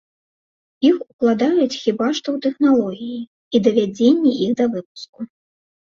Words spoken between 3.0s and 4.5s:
і давядзенне